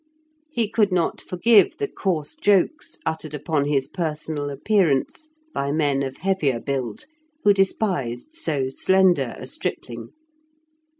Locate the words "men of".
5.71-6.17